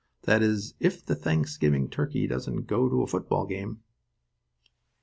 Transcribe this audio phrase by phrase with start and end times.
[0.23, 3.83] That is, if the Thanksgiving turkey doesn't go to a football game.